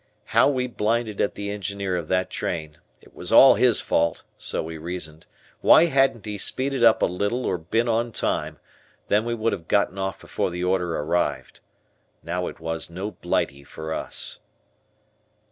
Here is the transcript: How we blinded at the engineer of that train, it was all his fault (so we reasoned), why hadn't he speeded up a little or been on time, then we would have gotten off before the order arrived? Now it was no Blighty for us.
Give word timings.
How 0.25 0.49
we 0.49 0.65
blinded 0.65 1.21
at 1.21 1.35
the 1.35 1.51
engineer 1.51 1.95
of 1.95 2.07
that 2.07 2.31
train, 2.31 2.79
it 3.03 3.13
was 3.13 3.31
all 3.31 3.53
his 3.53 3.81
fault 3.81 4.23
(so 4.35 4.63
we 4.63 4.79
reasoned), 4.79 5.27
why 5.59 5.85
hadn't 5.85 6.25
he 6.25 6.39
speeded 6.39 6.83
up 6.83 7.03
a 7.03 7.05
little 7.05 7.45
or 7.45 7.59
been 7.59 7.87
on 7.87 8.11
time, 8.11 8.57
then 9.09 9.25
we 9.25 9.35
would 9.35 9.53
have 9.53 9.67
gotten 9.67 9.99
off 9.99 10.19
before 10.19 10.49
the 10.49 10.63
order 10.63 10.97
arrived? 10.97 11.59
Now 12.23 12.47
it 12.47 12.59
was 12.59 12.89
no 12.89 13.11
Blighty 13.11 13.63
for 13.63 13.93
us. 13.93 14.39